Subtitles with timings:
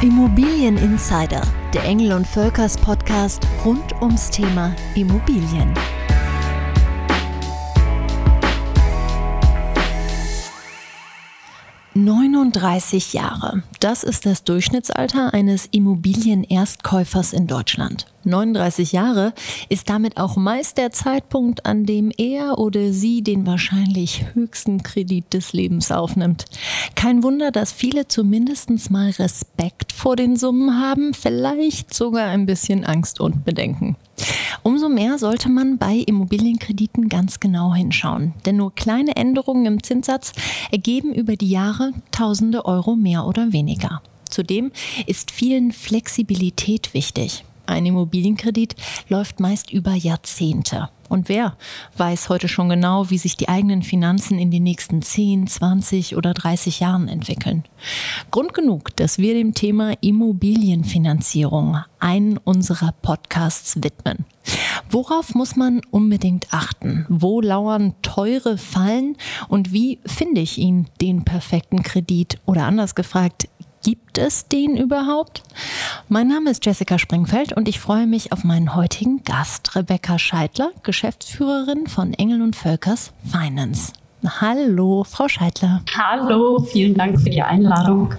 [0.00, 1.42] Immobilien Insider,
[1.74, 5.74] der Engel und Völkers Podcast rund ums Thema Immobilien.
[12.48, 13.62] Neununddreißig Jahre.
[13.78, 18.06] Das ist das Durchschnittsalter eines Immobilienerstkäufers in Deutschland.
[18.24, 19.34] 39 Jahre
[19.68, 25.34] ist damit auch meist der Zeitpunkt, an dem er oder sie den wahrscheinlich höchsten Kredit
[25.34, 26.46] des Lebens aufnimmt.
[26.94, 32.84] Kein Wunder, dass viele zumindest mal Respekt vor den Summen haben, vielleicht sogar ein bisschen
[32.84, 33.96] Angst und Bedenken.
[34.68, 40.34] Umso mehr sollte man bei Immobilienkrediten ganz genau hinschauen, denn nur kleine Änderungen im Zinssatz
[40.70, 44.02] ergeben über die Jahre Tausende Euro mehr oder weniger.
[44.28, 44.70] Zudem
[45.06, 47.46] ist vielen Flexibilität wichtig.
[47.64, 48.76] Ein Immobilienkredit
[49.08, 50.90] läuft meist über Jahrzehnte.
[51.08, 51.56] Und wer
[51.96, 56.34] weiß heute schon genau, wie sich die eigenen Finanzen in den nächsten 10, 20 oder
[56.34, 57.64] 30 Jahren entwickeln?
[58.30, 64.24] Grund genug, dass wir dem Thema Immobilienfinanzierung einen unserer Podcasts widmen.
[64.90, 67.04] Worauf muss man unbedingt achten?
[67.08, 69.16] Wo lauern teure Fallen?
[69.48, 72.38] Und wie finde ich ihn, den perfekten Kredit?
[72.46, 73.48] Oder anders gefragt,
[73.88, 75.42] Gibt es den überhaupt?
[76.10, 80.72] Mein Name ist Jessica Springfeld und ich freue mich auf meinen heutigen Gast, Rebecca Scheidler,
[80.82, 83.94] Geschäftsführerin von Engel und Völkers Finance.
[84.42, 85.80] Hallo, Frau Scheidler.
[85.96, 88.12] Hallo, vielen Dank für die Einladung.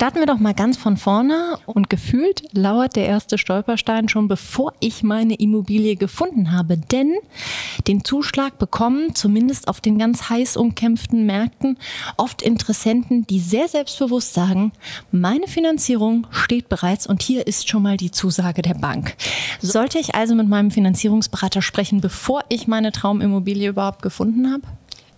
[0.00, 4.72] Starten wir doch mal ganz von vorne und gefühlt lauert der erste Stolperstein schon bevor
[4.80, 6.78] ich meine Immobilie gefunden habe.
[6.78, 7.16] Denn
[7.86, 11.76] den Zuschlag bekommen, zumindest auf den ganz heiß umkämpften Märkten,
[12.16, 14.72] oft Interessenten, die sehr selbstbewusst sagen,
[15.12, 19.16] meine Finanzierung steht bereits und hier ist schon mal die Zusage der Bank.
[19.60, 24.62] Sollte ich also mit meinem Finanzierungsberater sprechen, bevor ich meine Traumimmobilie überhaupt gefunden habe?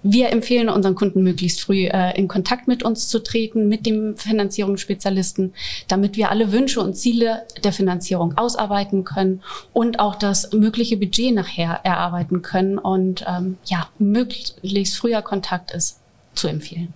[0.03, 4.17] Wir empfehlen unseren Kunden möglichst früh äh, in Kontakt mit uns zu treten, mit dem
[4.17, 5.55] Finanzierungsspezialisten,
[5.87, 9.43] damit wir alle Wünsche und Ziele der Finanzierung ausarbeiten können
[9.73, 16.01] und auch das mögliche Budget nachher erarbeiten können und ähm, ja, möglichst früher Kontakt ist
[16.35, 16.93] zu empfehlen.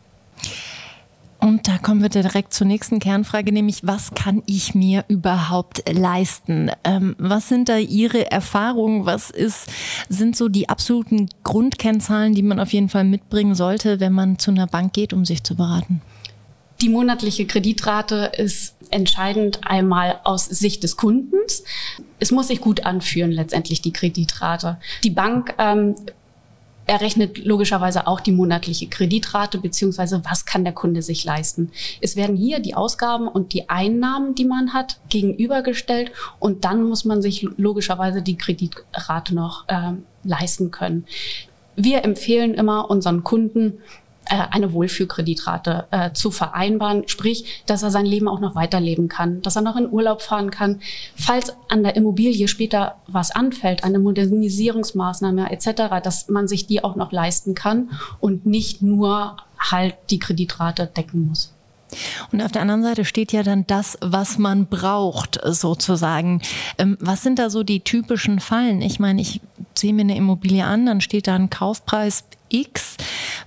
[1.39, 6.71] Und da kommen wir direkt zur nächsten Kernfrage, nämlich was kann ich mir überhaupt leisten?
[6.83, 9.05] Ähm, was sind da Ihre Erfahrungen?
[9.07, 9.69] Was ist,
[10.09, 14.51] sind so die absoluten Grundkennzahlen, die man auf jeden Fall mitbringen sollte, wenn man zu
[14.51, 16.01] einer Bank geht, um sich zu beraten?
[16.81, 21.65] Die monatliche Kreditrate ist entscheidend einmal aus Sicht des Kundens.
[22.19, 24.79] Es muss sich gut anführen, letztendlich die Kreditrate.
[25.03, 25.95] Die Bank ähm,
[26.87, 31.71] er rechnet logischerweise auch die monatliche Kreditrate beziehungsweise was kann der Kunde sich leisten.
[32.01, 37.05] Es werden hier die Ausgaben und die Einnahmen, die man hat, gegenübergestellt und dann muss
[37.05, 39.93] man sich logischerweise die Kreditrate noch äh,
[40.23, 41.07] leisten können.
[41.75, 43.75] Wir empfehlen immer unseren Kunden,
[44.35, 49.57] eine Wohlfühlkreditrate äh, zu vereinbaren, sprich, dass er sein Leben auch noch weiterleben kann, dass
[49.57, 50.81] er noch in Urlaub fahren kann.
[51.15, 56.97] Falls an der Immobilie später was anfällt, eine Modernisierungsmaßnahme etc., dass man sich die auch
[56.97, 61.53] noch leisten kann und nicht nur halt die Kreditrate decken muss.
[62.33, 66.43] Und auf der anderen Seite steht ja dann das, was man braucht, sozusagen.
[66.79, 68.83] Ähm, was sind da so die typischen Fallen?
[68.83, 69.41] Ich meine, ich
[69.75, 72.97] sehe mir eine Immobilie an, dann steht da ein Kaufpreis X.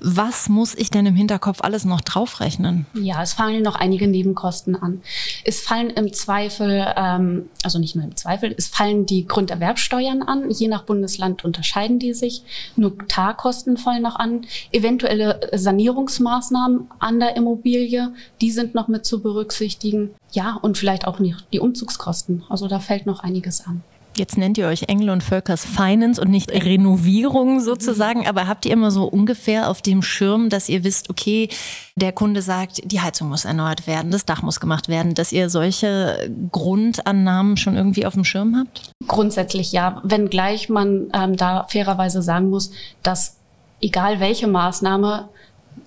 [0.02, 2.86] Was muss ich denn im Hinterkopf alles noch draufrechnen?
[2.94, 5.02] Ja, es fallen noch einige Nebenkosten an.
[5.44, 10.50] Es fallen im Zweifel, ähm, also nicht nur im Zweifel, es fallen die Grunderwerbsteuern an.
[10.50, 12.44] Je nach Bundesland unterscheiden die sich.
[12.76, 14.46] Notarkosten fallen noch an.
[14.72, 20.12] Eventuelle Sanierungsmaßnahmen an der Immobilie, die sind noch mit zu berücksichtigen.
[20.32, 21.20] Ja, und vielleicht auch
[21.52, 22.44] die Umzugskosten.
[22.50, 23.84] Also da fällt noch einiges an.
[24.20, 28.74] Jetzt nennt ihr euch Engel und Völkers Finance und nicht Renovierung sozusagen, aber habt ihr
[28.74, 31.48] immer so ungefähr auf dem Schirm, dass ihr wisst, okay,
[31.96, 35.50] der Kunde sagt, die Heizung muss erneuert werden, das Dach muss gemacht werden, dass ihr
[35.50, 38.92] solche Grundannahmen schon irgendwie auf dem Schirm habt?
[39.08, 43.38] Grundsätzlich ja, wenngleich man ähm, da fairerweise sagen muss, dass
[43.80, 45.30] egal welche Maßnahme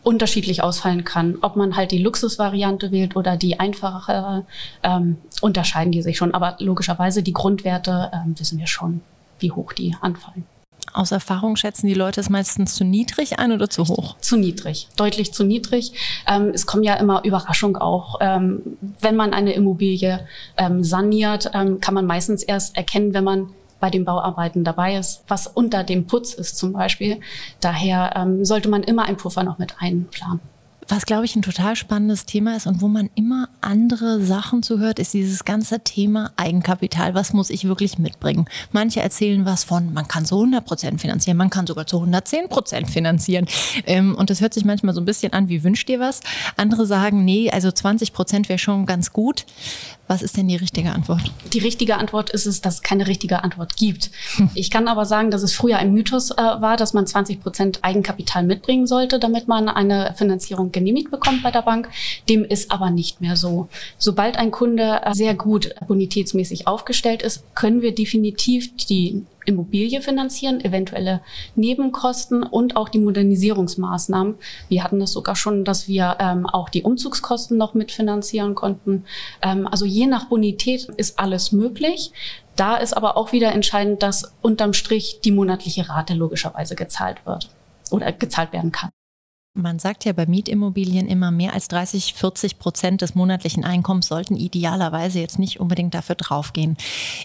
[0.02, 1.38] unterschiedlich ausfallen kann.
[1.40, 4.44] Ob man halt die Luxusvariante wählt oder die einfachere,
[4.82, 6.34] ähm, unterscheiden die sich schon.
[6.34, 9.00] Aber logischerweise die Grundwerte ähm, wissen wir schon,
[9.38, 10.44] wie hoch die anfallen.
[10.94, 14.16] Aus Erfahrung schätzen die Leute es meistens zu niedrig ein oder zu hoch?
[14.20, 15.92] Zu niedrig, deutlich zu niedrig.
[16.26, 18.18] Ähm, es kommen ja immer Überraschungen auch.
[18.20, 18.60] Ähm,
[19.00, 20.26] wenn man eine Immobilie
[20.58, 23.48] ähm, saniert, ähm, kann man meistens erst erkennen, wenn man
[23.82, 27.20] bei den Bauarbeiten dabei ist, was unter dem Putz ist zum Beispiel.
[27.60, 30.40] Daher ähm, sollte man immer einen Puffer noch mit einplanen.
[30.88, 34.98] Was, glaube ich, ein total spannendes Thema ist und wo man immer andere Sachen zuhört,
[34.98, 37.14] ist dieses ganze Thema Eigenkapital.
[37.14, 38.46] Was muss ich wirklich mitbringen?
[38.72, 42.48] Manche erzählen was von, man kann zu 100 Prozent finanzieren, man kann sogar zu 110
[42.48, 43.46] Prozent finanzieren.
[43.86, 46.20] Ähm, und das hört sich manchmal so ein bisschen an, wie wünscht ihr was?
[46.56, 49.46] Andere sagen, nee, also 20 Prozent wäre schon ganz gut.
[50.08, 51.22] Was ist denn die richtige Antwort?
[51.52, 54.10] Die richtige Antwort ist es, dass es keine richtige Antwort gibt.
[54.54, 57.78] Ich kann aber sagen, dass es früher ein Mythos äh, war, dass man 20 Prozent
[57.82, 61.88] Eigenkapital mitbringen sollte, damit man eine Finanzierung genehmigt bekommt bei der Bank.
[62.28, 63.68] Dem ist aber nicht mehr so.
[63.98, 70.64] Sobald ein Kunde äh, sehr gut bonitätsmäßig aufgestellt ist, können wir definitiv die Immobilie finanzieren,
[70.64, 71.20] eventuelle
[71.56, 74.36] Nebenkosten und auch die Modernisierungsmaßnahmen.
[74.68, 79.04] Wir hatten es sogar schon, dass wir ähm, auch die Umzugskosten noch mitfinanzieren konnten.
[79.42, 82.12] Ähm, also je nach Bonität ist alles möglich.
[82.56, 87.48] Da ist aber auch wieder entscheidend, dass unterm Strich die monatliche Rate logischerweise gezahlt wird
[87.90, 88.90] oder gezahlt werden kann.
[89.54, 94.34] Man sagt ja bei Mietimmobilien immer, mehr als 30, 40 Prozent des monatlichen Einkommens sollten
[94.34, 96.78] idealerweise jetzt nicht unbedingt dafür draufgehen.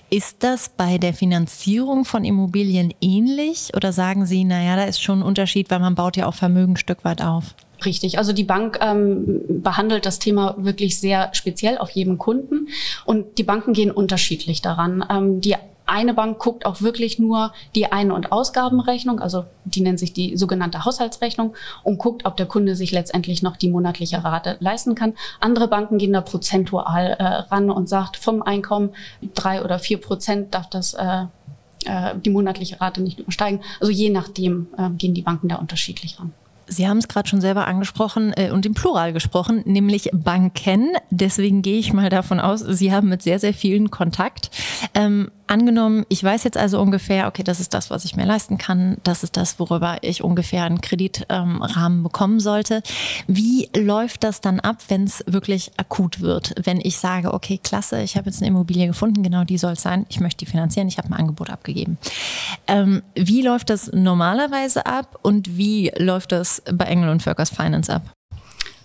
[0.10, 5.20] Ist das bei der Finanzierung von Immobilien ähnlich oder sagen Sie, naja, da ist schon
[5.20, 7.56] ein Unterschied, weil man baut ja auch Vermögen ein Stück weit auf?
[7.86, 12.68] Richtig, also die Bank ähm, behandelt das Thema wirklich sehr speziell auf jedem Kunden
[13.06, 15.06] und die Banken gehen unterschiedlich daran.
[15.10, 15.56] Ähm, die
[15.88, 20.38] eine Bank guckt auch wirklich nur die Ein- und Ausgabenrechnung, also die nennt sich die
[20.38, 25.14] sogenannte Haushaltsrechnung und guckt, ob der Kunde sich letztendlich noch die monatliche Rate leisten kann.
[25.40, 28.92] Andere Banken gehen da prozentual äh, ran und sagt, vom Einkommen
[29.34, 31.26] drei oder vier Prozent darf das äh,
[31.86, 33.62] äh, die monatliche Rate nicht übersteigen.
[33.80, 36.34] Also je nachdem äh, gehen die Banken da unterschiedlich ran.
[36.70, 40.90] Sie haben es gerade schon selber angesprochen äh, und im Plural gesprochen, nämlich Banken.
[41.10, 44.52] Deswegen gehe ich mal davon aus, Sie haben mit sehr, sehr vielen Kontakt.
[44.94, 48.58] Ähm, angenommen, ich weiß jetzt also ungefähr, okay, das ist das, was ich mir leisten
[48.58, 52.82] kann, das ist das, worüber ich ungefähr einen Kreditrahmen ähm, bekommen sollte.
[53.28, 56.54] Wie läuft das dann ab, wenn es wirklich akut wird?
[56.64, 59.82] Wenn ich sage, okay, klasse, ich habe jetzt eine Immobilie gefunden, genau die soll es
[59.82, 61.98] sein, ich möchte die finanzieren, ich habe ein Angebot abgegeben.
[62.68, 67.94] Ähm, wie läuft das normalerweise ab und wie läuft das bei Engel und Völkers Finance
[67.94, 68.17] ab?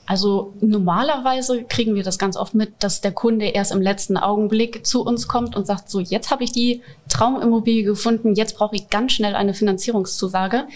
[0.06, 4.84] Also normalerweise kriegen wir das ganz oft mit, dass der Kunde erst im letzten Augenblick
[4.84, 8.90] zu uns kommt und sagt, so jetzt habe ich die Traumimmobilie gefunden, jetzt brauche ich
[8.90, 10.66] ganz schnell eine Finanzierungszusage.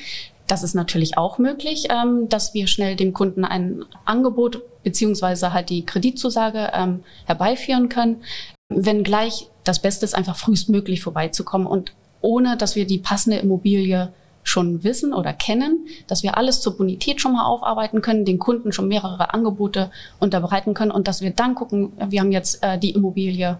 [0.47, 5.71] Das ist natürlich auch möglich, ähm, dass wir schnell dem Kunden ein Angebot beziehungsweise halt
[5.71, 8.23] die Kreditzusage ähm, herbeiführen können.
[8.69, 14.13] Wenngleich das Beste ist einfach frühestmöglich vorbeizukommen und ohne, dass wir die passende Immobilie
[14.47, 18.73] schon wissen oder kennen, dass wir alles zur Bonität schon mal aufarbeiten können, den Kunden
[18.73, 19.91] schon mehrere Angebote
[20.21, 23.59] unterbreiten können und dass wir dann gucken, wir haben jetzt äh, die Immobilie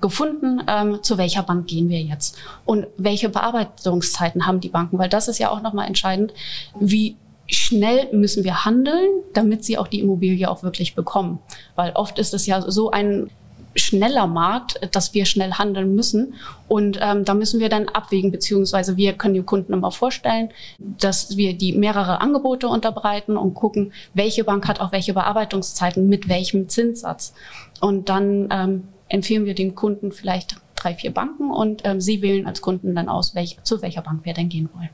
[0.00, 2.36] gefunden, ähm, zu welcher Bank gehen wir jetzt?
[2.64, 6.32] Und welche Bearbeitungszeiten haben die Banken, weil das ist ja auch nochmal entscheidend,
[6.78, 7.16] wie
[7.48, 11.40] schnell müssen wir handeln, damit sie auch die Immobilie auch wirklich bekommen.
[11.74, 13.30] Weil oft ist es ja so ein
[13.78, 16.34] schneller Markt, dass wir schnell handeln müssen.
[16.68, 21.36] Und ähm, da müssen wir dann abwägen, beziehungsweise wir können den Kunden immer vorstellen, dass
[21.36, 26.68] wir die mehrere Angebote unterbreiten und gucken, welche Bank hat auch welche Bearbeitungszeiten mit welchem
[26.68, 27.32] Zinssatz.
[27.80, 32.46] Und dann ähm, empfehlen wir dem Kunden vielleicht drei, vier Banken und ähm, Sie wählen
[32.46, 34.90] als Kunden dann aus, welch, zu welcher Bank wir denn gehen wollen.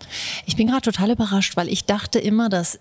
[0.46, 2.80] Ich bin gerade total überrascht, weil ich dachte immer, dass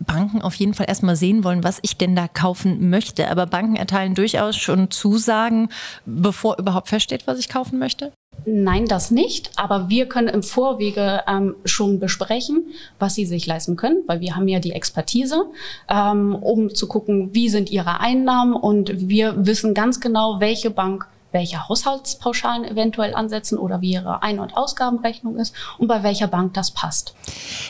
[0.00, 3.30] Banken auf jeden Fall erstmal sehen wollen, was ich denn da kaufen möchte.
[3.30, 5.68] Aber Banken erteilen durchaus schon Zusagen,
[6.06, 8.12] bevor überhaupt feststeht, was ich kaufen möchte?
[8.46, 9.50] Nein, das nicht.
[9.56, 12.66] Aber wir können im Vorwege ähm, schon besprechen,
[12.98, 15.46] was sie sich leisten können, weil wir haben ja die Expertise,
[15.88, 21.08] ähm, um zu gucken, wie sind ihre Einnahmen und wir wissen ganz genau, welche Bank
[21.32, 26.54] welche Haushaltspauschalen eventuell ansetzen oder wie ihre Ein- und Ausgabenrechnung ist und bei welcher Bank
[26.54, 27.14] das passt.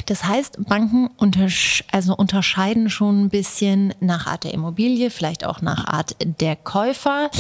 [0.06, 5.60] Das heißt, Banken untersch also unterscheiden schon ein bisschen nach Art der Immobilie, vielleicht auch
[5.62, 7.30] nach Art der Käufer.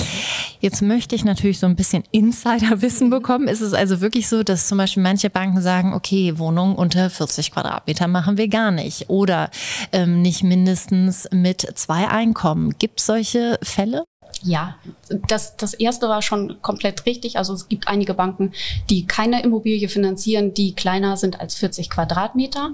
[0.60, 3.48] Jetzt möchte ich natürlich so ein bisschen Insiderwissen bekommen.
[3.48, 7.52] Ist es also wirklich so, dass zum Beispiel manche Banken sagen, okay, Wohnungen unter 40
[7.52, 9.50] Quadratmeter machen wir gar nicht oder
[9.92, 12.74] ähm, nicht mindestens mit zwei Einkommen.
[12.78, 14.04] Gibt es solche Fälle?
[14.42, 14.76] Ja,
[15.28, 17.38] das, das erste war schon komplett richtig.
[17.38, 18.52] Also es gibt einige Banken,
[18.88, 22.72] die keine Immobilie finanzieren, die kleiner sind als 40 Quadratmeter.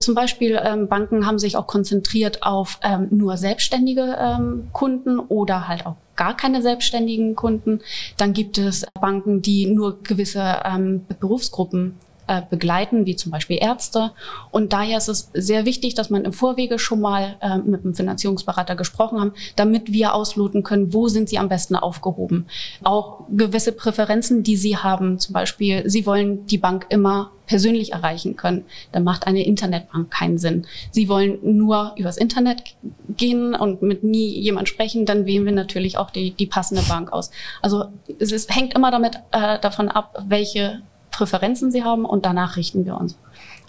[0.00, 5.68] Zum Beispiel ähm, Banken haben sich auch konzentriert auf ähm, nur selbstständige ähm, Kunden oder
[5.68, 7.80] halt auch gar keine selbstständigen Kunden.
[8.16, 11.96] Dann gibt es Banken, die nur gewisse ähm, Berufsgruppen
[12.26, 14.12] äh, begleiten, wie zum Beispiel Ärzte.
[14.50, 17.94] Und daher ist es sehr wichtig, dass man im Vorwege schon mal äh, mit dem
[17.94, 22.46] Finanzierungsberater gesprochen haben, damit wir ausloten können, wo sind sie am besten aufgehoben.
[22.82, 28.36] Auch gewisse Präferenzen, die sie haben, zum Beispiel, sie wollen die Bank immer persönlich erreichen
[28.36, 30.66] können, dann macht eine Internetbank keinen Sinn.
[30.90, 32.62] Sie wollen nur übers Internet
[33.08, 37.12] gehen und mit nie jemand sprechen, dann wählen wir natürlich auch die, die passende Bank
[37.12, 37.30] aus.
[37.62, 37.84] Also
[38.18, 40.82] es ist, hängt immer damit äh, davon ab, welche
[41.16, 43.16] Präferenzen sie haben und danach richten wir uns.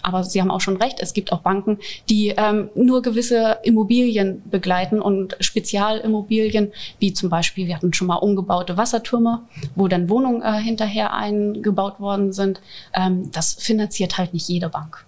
[0.02, 1.78] Aber Sie haben auch schon recht, es gibt auch Banken,
[2.08, 8.16] die ähm, nur gewisse Immobilien begleiten und Spezialimmobilien, wie zum Beispiel, wir hatten schon mal
[8.16, 9.40] umgebaute Wassertürme,
[9.74, 12.60] wo dann Wohnungen äh, hinterher eingebaut worden sind.
[12.94, 15.04] Ähm, das finanziert halt nicht jede Bank.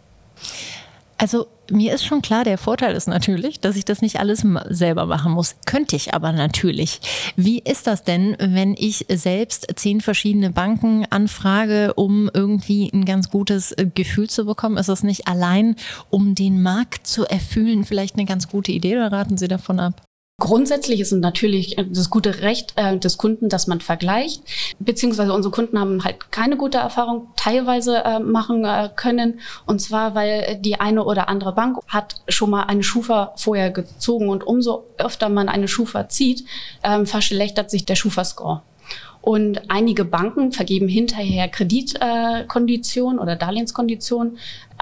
[1.20, 5.04] Also mir ist schon klar, der Vorteil ist natürlich, dass ich das nicht alles selber
[5.04, 5.56] machen muss.
[5.66, 7.02] Könnte ich aber natürlich.
[7.36, 13.28] Wie ist das denn, wenn ich selbst zehn verschiedene Banken anfrage, um irgendwie ein ganz
[13.28, 14.78] gutes äh, Gefühl zu bekommen?
[14.78, 15.76] Ist das nicht allein,
[16.08, 20.00] um den Markt zu erfüllen, vielleicht eine ganz gute Idee oder raten Sie davon ab?
[20.40, 24.42] Grundsätzlich ist natürlich äh, das gute Recht äh, des Kunden, dass man vergleicht,
[24.78, 28.66] beziehungsweise unsere Kunden haben halt keine gute Erfahrung teilweise äh, machen
[28.96, 29.40] können.
[29.66, 34.28] Und zwar, weil die eine oder andere Bank hat schon mal eine Schufa vorher gezogen
[34.28, 36.44] und umso öfter man eine Schufa zieht,
[36.82, 38.62] ähm, verschlechtert sich der Schufa-Score.
[39.22, 44.38] Und einige Banken vergeben hinterher Kreditkonditionen äh, oder Darlehenskonditionen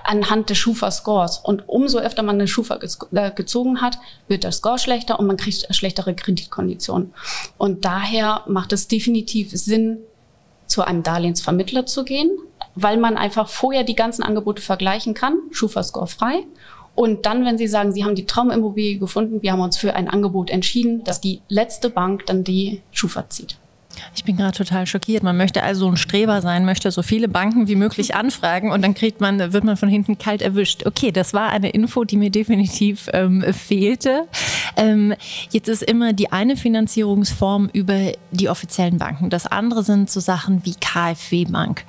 [0.08, 1.38] anhand des Schufa-Scores.
[1.38, 2.78] Und umso öfter man eine Schufa
[3.12, 7.12] äh, gezogen hat, wird der Score schlechter und man kriegt schlechtere Kreditkonditionen.
[7.58, 9.98] Und daher macht es definitiv Sinn,
[10.66, 12.30] zu einem Darlehensvermittler zu gehen,
[12.74, 16.44] weil man einfach vorher die ganzen Angebote vergleichen kann, Schufa-Score frei.
[16.94, 20.08] Und dann, wenn Sie sagen, Sie haben die Traumimmobilie gefunden, wir haben uns für ein
[20.08, 23.56] Angebot entschieden, dass die letzte Bank dann die Schufa zieht.
[24.14, 25.22] Ich bin gerade total schockiert.
[25.22, 28.94] Man möchte also ein Streber sein, möchte so viele Banken wie möglich anfragen und dann
[28.94, 30.86] kriegt man, wird man von hinten kalt erwischt.
[30.86, 34.26] Okay, das war eine Info, die mir definitiv ähm, fehlte.
[34.76, 35.14] Ähm,
[35.50, 39.30] jetzt ist immer die eine Finanzierungsform über die offiziellen Banken.
[39.30, 41.84] Das andere sind so Sachen wie KfW Bank.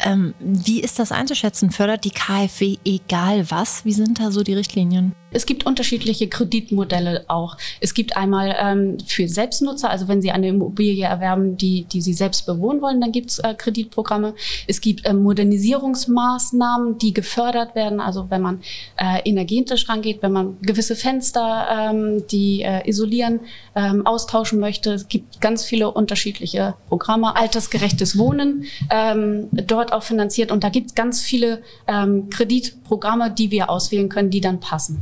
[0.00, 1.70] Ähm, wie ist das einzuschätzen?
[1.70, 3.84] Fördert die KfW egal was?
[3.84, 5.14] Wie sind da so die Richtlinien?
[5.32, 7.56] Es gibt unterschiedliche Kreditmodelle auch.
[7.80, 12.12] Es gibt einmal ähm, für Selbstnutzer, also wenn Sie eine Immobilie erwerben, die, die Sie
[12.12, 14.34] selbst bewohnen wollen, dann gibt es äh, Kreditprogramme.
[14.66, 18.60] Es gibt äh, Modernisierungsmaßnahmen, die gefördert werden, also wenn man
[18.96, 23.40] äh, energetisch rangeht, wenn man gewisse Fenster, ähm, die äh, isolieren,
[23.74, 24.92] ähm, austauschen möchte.
[24.92, 27.36] Es gibt ganz viele unterschiedliche Programme.
[27.36, 30.50] Altersgerechtes Wohnen, ähm, dort auch finanziert.
[30.50, 35.00] Und da gibt es ganz viele ähm, Kreditprogramme, die wir auswählen können, die dann passen.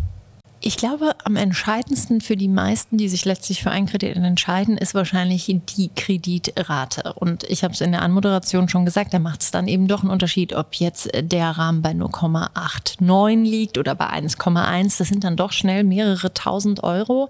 [0.61, 4.95] Ich glaube, am entscheidendsten für die meisten, die sich letztlich für einen Kredit entscheiden, ist
[4.95, 7.12] wahrscheinlich die Kreditrate.
[7.15, 10.03] Und ich habe es in der Anmoderation schon gesagt, da macht es dann eben doch
[10.03, 14.99] einen Unterschied, ob jetzt der Rahmen bei 0,89 liegt oder bei 1,1.
[14.99, 17.29] Das sind dann doch schnell mehrere tausend Euro.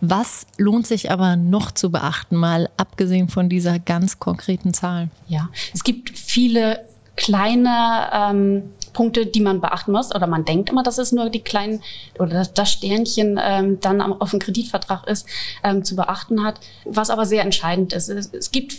[0.00, 5.10] Was lohnt sich aber noch zu beachten, mal abgesehen von dieser ganz konkreten Zahl?
[5.28, 6.84] Ja, es gibt viele
[7.16, 10.14] kleine ähm, Punkte, die man beachten muss.
[10.14, 11.82] Oder man denkt immer, dass es nur die kleinen
[12.18, 15.26] oder das Sternchen ähm, dann auf dem Kreditvertrag ist,
[15.62, 16.60] ähm, zu beachten hat.
[16.84, 18.08] Was aber sehr entscheidend ist.
[18.08, 18.76] Es, es gibt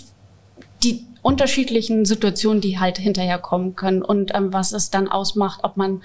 [0.83, 5.77] die unterschiedlichen Situationen, die halt hinterher kommen können und ähm, was es dann ausmacht, ob
[5.77, 6.01] man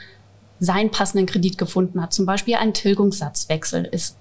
[0.60, 2.12] seinen passenden Kredit gefunden hat.
[2.12, 4.16] Zum Beispiel ein Tilgungssatzwechsel ist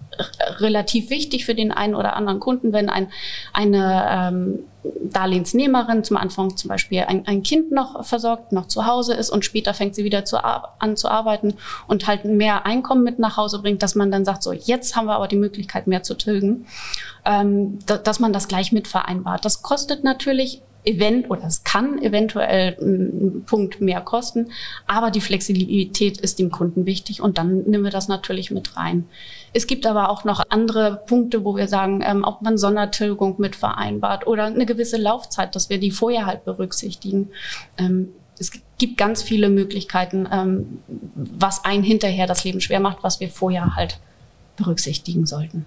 [0.60, 3.12] relativ wichtig für den einen oder anderen Kunden, wenn ein,
[3.54, 4.60] eine ähm,
[5.04, 9.46] Darlehensnehmerin zum Anfang zum Beispiel ein, ein, Kind noch versorgt, noch zu Hause ist und
[9.46, 11.56] später fängt sie wieder zu, an zu arbeiten
[11.88, 15.06] und halt mehr Einkommen mit nach Hause bringt, dass man dann sagt, so jetzt haben
[15.06, 16.66] wir aber die Möglichkeit mehr zu tilgen,
[17.26, 19.46] ähm, da, dass man das gleich mit vereinbart.
[19.46, 24.52] Das kostet natürlich event oder es kann eventuell einen Punkt mehr kosten,
[24.88, 29.06] aber die Flexibilität ist dem Kunden wichtig und dann nehmen wir das natürlich mit rein.
[29.54, 33.56] Es gibt aber auch noch andere Punkte, wo wir sagen, ähm, ob man Sondertilgung mit
[33.56, 37.30] vereinbart oder eine gewisse Laufzeit, dass wir die vorher halt berücksichtigen.
[37.78, 40.80] Ähm, es gibt ganz viele Möglichkeiten, ähm,
[41.16, 44.00] was einen hinterher das Leben schwer macht, was wir vorher halt
[44.58, 45.66] berücksichtigen sollten.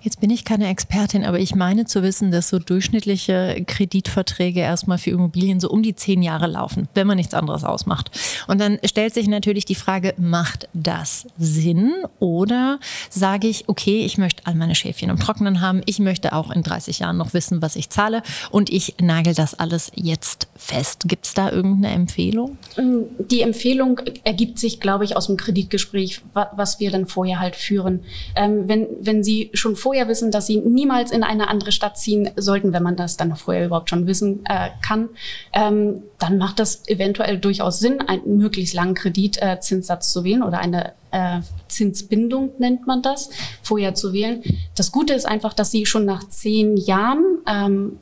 [0.00, 4.98] Jetzt bin ich keine Expertin, aber ich meine zu wissen, dass so durchschnittliche Kreditverträge erstmal
[4.98, 8.10] für Immobilien so um die zehn Jahre laufen, wenn man nichts anderes ausmacht.
[8.48, 11.92] Und dann stellt sich natürlich die Frage, macht das Sinn?
[12.18, 16.50] Oder sage ich, okay, ich möchte all meine Schäfchen im Trockenen haben, ich möchte auch
[16.50, 21.04] in 30 Jahren noch wissen, was ich zahle und ich nagel das alles jetzt fest.
[21.06, 22.58] Gibt es da irgendeine Empfehlung?
[22.76, 28.00] Die Empfehlung ergibt sich, glaube ich, aus dem Kreditgespräch, was wir dann vorher halt führen.
[28.34, 32.30] Ähm, wenn, wenn Sie schon vorher wissen, dass sie niemals in eine andere Stadt ziehen
[32.36, 35.08] sollten, wenn man das dann vorher überhaupt schon wissen äh, kann,
[35.52, 40.58] ähm, dann macht das eventuell durchaus Sinn, einen möglichst langen Kreditzinssatz äh, zu wählen oder
[40.58, 43.30] eine äh, Zinsbindung nennt man das,
[43.62, 44.42] vorher zu wählen.
[44.74, 47.98] Das Gute ist einfach, dass sie schon nach zehn Jahren ähm,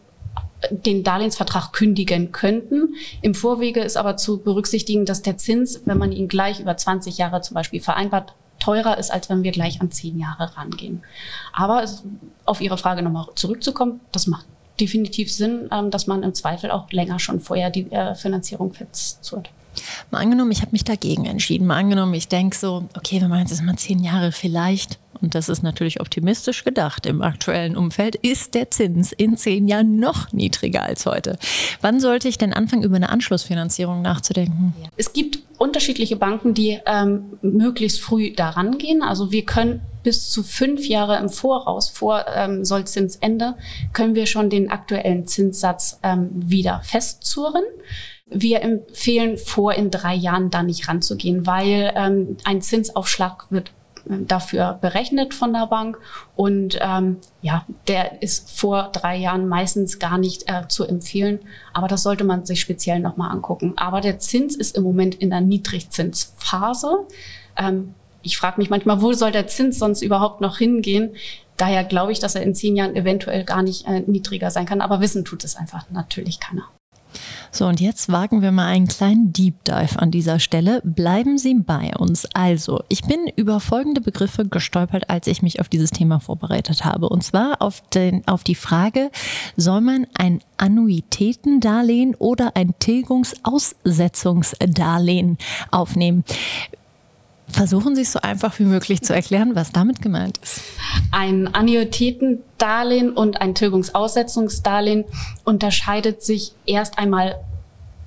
[0.71, 2.95] den Darlehensvertrag kündigen könnten.
[3.23, 7.19] Im Vorwege ist aber zu berücksichtigen, dass der Zins, wenn man ihn gleich über 20
[7.19, 11.03] Jahre zum Beispiel vereinbart, teurer ist, als wenn wir gleich an 10 Jahre rangehen.
[11.53, 12.05] Aber es,
[12.45, 14.47] auf Ihre Frage nochmal zurückzukommen, das macht
[14.79, 19.51] definitiv Sinn, ähm, dass man im Zweifel auch länger schon vorher die äh, Finanzierung festzurrt.
[20.11, 21.67] Mal angenommen, ich habe mich dagegen entschieden.
[21.67, 25.49] Mal angenommen, ich denke so, okay, wir machen jetzt mal zehn Jahre vielleicht und das
[25.49, 30.83] ist natürlich optimistisch gedacht im aktuellen Umfeld, ist der Zins in zehn Jahren noch niedriger
[30.83, 31.39] als heute.
[31.81, 34.75] Wann sollte ich denn anfangen, über eine Anschlussfinanzierung nachzudenken?
[34.97, 39.03] Es gibt unterschiedliche Banken, die ähm, möglichst früh daran gehen.
[39.03, 43.57] Also wir können bis zu fünf Jahre im Voraus, vor ähm, Sollzinsende,
[43.93, 47.65] können wir schon den aktuellen Zinssatz ähm, wieder festzurren.
[48.31, 53.73] Wir empfehlen vor, in drei Jahren da nicht ranzugehen, weil ähm, ein Zinsaufschlag wird
[54.07, 55.99] dafür berechnet von der Bank.
[56.37, 61.41] Und ähm, ja, der ist vor drei Jahren meistens gar nicht äh, zu empfehlen.
[61.73, 63.75] Aber das sollte man sich speziell nochmal angucken.
[63.77, 67.07] Aber der Zins ist im Moment in der Niedrigzinsphase.
[67.57, 71.15] Ähm, ich frage mich manchmal, wo soll der Zins sonst überhaupt noch hingehen?
[71.57, 74.81] Daher glaube ich, dass er in zehn Jahren eventuell gar nicht äh, niedriger sein kann.
[74.81, 76.65] Aber wissen tut es einfach natürlich keiner.
[77.53, 80.81] So, und jetzt wagen wir mal einen kleinen Deep Dive an dieser Stelle.
[80.85, 82.29] Bleiben Sie bei uns.
[82.33, 87.09] Also, ich bin über folgende Begriffe gestolpert, als ich mich auf dieses Thema vorbereitet habe.
[87.09, 89.11] Und zwar auf, den, auf die Frage,
[89.57, 95.37] soll man ein Annuitätendarlehen oder ein Tilgungsaussetzungsdarlehen
[95.71, 96.23] aufnehmen?
[97.53, 100.61] Versuchen Sie es so einfach wie möglich zu erklären, was damit gemeint ist.
[101.11, 105.05] Ein Annuitätendarlehen und ein Tilgungsaussetzungsdarlehen
[105.45, 107.41] unterscheidet sich erst einmal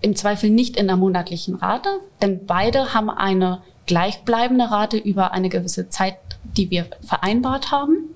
[0.02, 1.90] im Zweifel nicht in der monatlichen Rate,
[2.22, 6.18] denn beide haben eine gleichbleibende Rate über eine gewisse Zeit,
[6.58, 8.10] die wir vereinbart haben.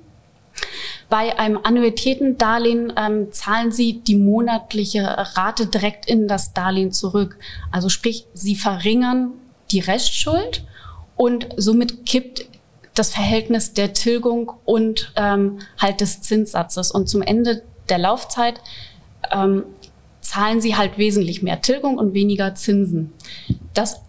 [1.10, 5.04] Bei einem Annuitätendarlehen ähm, zahlen Sie die monatliche
[5.36, 7.38] Rate direkt in das Darlehen zurück.
[7.72, 9.32] Also sprich, Sie verringern
[9.72, 10.64] die Restschuld
[11.18, 12.46] und somit kippt
[12.94, 16.92] das Verhältnis der Tilgung und ähm, halt des Zinssatzes.
[16.92, 18.62] Und zum Ende der Laufzeit
[19.32, 19.64] ähm,
[20.22, 23.14] zahlen sie halt wesentlich mehr Tilgung und weniger Zinsen.
[23.74, 24.02] Das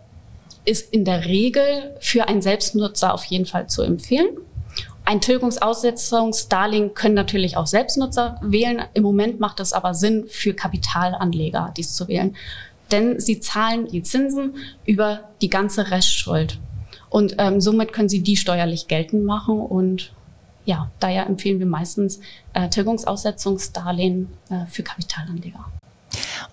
[0.65, 4.29] ist in der Regel für einen Selbstnutzer auf jeden Fall zu empfehlen.
[5.05, 8.83] Ein Tilgungsaussetzungsdarlehen können natürlich auch Selbstnutzer wählen.
[8.93, 12.37] Im Moment macht es aber Sinn für Kapitalanleger, dies zu wählen.
[12.91, 16.59] Denn sie zahlen die Zinsen über die ganze Restschuld.
[17.11, 19.59] Und ähm, somit können sie die steuerlich geltend machen.
[19.59, 20.13] Und
[20.65, 22.21] ja, daher empfehlen wir meistens
[22.53, 25.65] äh, Tilgungsaussetzungsdarlehen äh, für Kapitalanleger.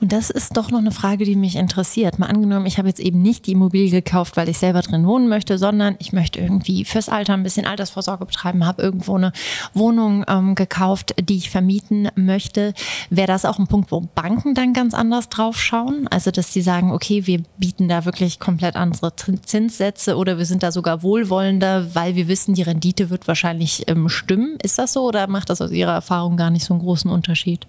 [0.02, 2.20] Und das ist doch noch eine Frage, die mich interessiert.
[2.20, 5.28] Mal angenommen, ich habe jetzt eben nicht die Immobilie gekauft, weil ich selber drin wohnen
[5.28, 9.32] möchte, sondern ich möchte irgendwie fürs Alter ein bisschen Altersvorsorge betreiben, habe irgendwo eine
[9.74, 12.74] Wohnung ähm, gekauft, die ich vermieten möchte.
[13.10, 16.08] Wäre das auch ein Punkt, wo Banken dann ganz anders drauf schauen?
[16.10, 20.64] Also, dass sie sagen, okay, wir bieten da wirklich komplett andere Zinssätze oder wir sind
[20.64, 24.58] da sogar wohlwollender, weil wir wissen, die Rendite wird wahrscheinlich ähm, stimmen.
[24.62, 27.68] Ist das so oder macht das aus Ihrer Erfahrung gar nicht so einen großen Unterschied?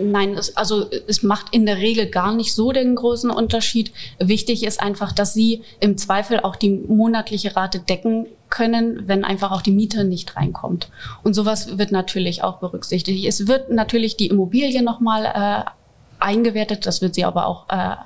[0.00, 3.92] Nein, es, also es macht in der Regel gar nicht so den großen Unterschied.
[4.18, 9.52] Wichtig ist einfach, dass Sie im Zweifel auch die monatliche Rate decken können, wenn einfach
[9.52, 10.88] auch die Miete nicht reinkommt.
[11.22, 13.26] Und sowas wird natürlich auch berücksichtigt.
[13.26, 15.70] Es wird natürlich die Immobilie nochmal äh,
[16.18, 17.96] eingewertet, das wird sie aber auch äh,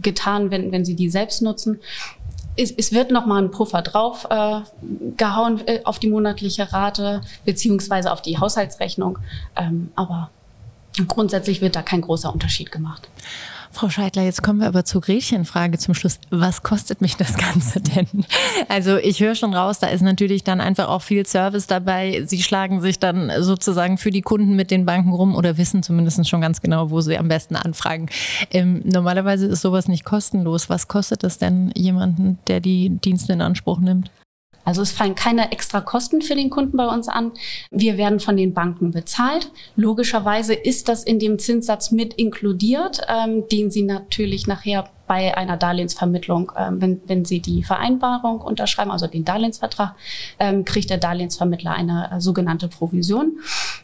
[0.00, 1.80] getan, wenn, wenn Sie die selbst nutzen.
[2.56, 4.60] Es, es wird nochmal ein Puffer drauf äh,
[5.16, 9.18] gehauen äh, auf die monatliche Rate beziehungsweise auf die Haushaltsrechnung.
[9.56, 10.30] Ähm, aber
[11.08, 13.08] Grundsätzlich wird da kein großer Unterschied gemacht.
[13.74, 16.18] Frau Scheidler, jetzt kommen wir aber zur Gretchenfrage zum Schluss.
[16.28, 18.06] Was kostet mich das Ganze denn?
[18.68, 22.22] Also ich höre schon raus, da ist natürlich dann einfach auch viel Service dabei.
[22.26, 26.28] Sie schlagen sich dann sozusagen für die Kunden mit den Banken rum oder wissen zumindest
[26.28, 28.08] schon ganz genau, wo sie am besten anfragen.
[28.50, 30.68] Ähm, normalerweise ist sowas nicht kostenlos.
[30.68, 34.10] Was kostet es denn jemanden, der die Dienste in Anspruch nimmt?
[34.64, 37.32] Also es fallen keine extra Kosten für den Kunden bei uns an.
[37.70, 39.50] Wir werden von den Banken bezahlt.
[39.76, 45.56] Logischerweise ist das in dem Zinssatz mit inkludiert, ähm, den Sie natürlich nachher bei einer
[45.56, 49.94] Darlehensvermittlung, ähm, wenn, wenn Sie die Vereinbarung unterschreiben, also den Darlehensvertrag,
[50.38, 53.38] ähm, kriegt der Darlehensvermittler eine äh, sogenannte Provision.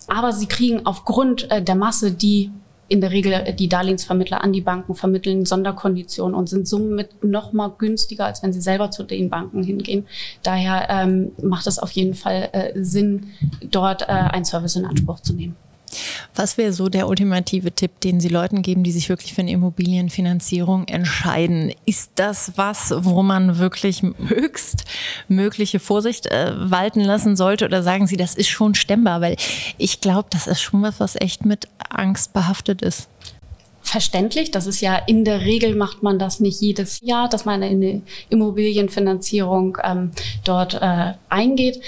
[0.06, 2.50] Aber Sie kriegen aufgrund äh, der Masse, die
[2.88, 7.68] in der Regel die Darlehensvermittler an die Banken vermitteln Sonderkonditionen und sind somit noch mal
[7.68, 10.07] günstiger, als wenn sie selber zu den Banken hingehen.
[10.42, 13.29] Daher ähm, macht es auf jeden Fall äh, Sinn,
[13.62, 15.57] dort äh, einen Service in Anspruch zu nehmen.
[16.35, 19.51] Was wäre so der ultimative Tipp, den Sie Leuten geben, die sich wirklich für eine
[19.53, 21.72] Immobilienfinanzierung entscheiden?
[21.85, 24.85] Ist das was, wo man wirklich höchst
[25.29, 27.64] mögliche Vorsicht äh, walten lassen sollte?
[27.64, 29.20] Oder sagen Sie, das ist schon stemmbar?
[29.20, 29.37] Weil
[29.79, 33.09] ich glaube, das ist schon was, was echt mit Angst behaftet ist
[33.88, 34.51] verständlich.
[34.51, 37.83] Das ist ja in der Regel macht man das nicht jedes Jahr, dass man in
[37.83, 40.12] eine Immobilienfinanzierung ähm,
[40.44, 41.81] dort äh, eingeht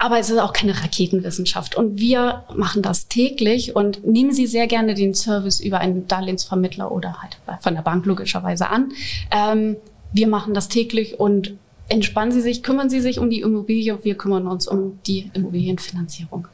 [0.00, 1.76] aber es ist auch keine Raketenwissenschaft.
[1.76, 6.90] Und wir machen das täglich und nehmen Sie sehr gerne den Service über einen Darlehensvermittler
[6.90, 8.92] oder halt von der Bank logischerweise an.
[9.30, 9.76] Ähm,
[10.12, 11.52] wir machen das täglich und
[11.90, 14.02] entspannen Sie sich, kümmern Sie sich um die Immobilie.
[14.02, 16.48] Wir kümmern uns um die Immobilienfinanzierung.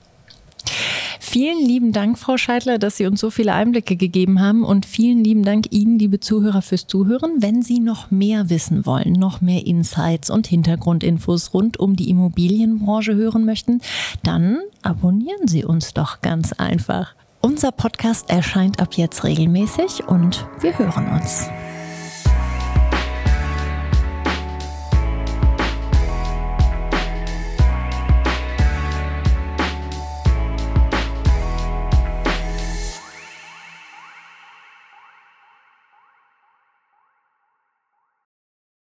[1.36, 5.22] Vielen lieben Dank, Frau Scheidler, dass Sie uns so viele Einblicke gegeben haben und vielen
[5.22, 7.42] lieben Dank Ihnen, liebe Zuhörer, fürs Zuhören.
[7.42, 13.14] Wenn Sie noch mehr wissen wollen, noch mehr Insights und Hintergrundinfos rund um die Immobilienbranche
[13.16, 13.82] hören möchten,
[14.22, 17.14] dann abonnieren Sie uns doch ganz einfach.
[17.42, 21.50] Unser Podcast erscheint ab jetzt regelmäßig und wir hören uns.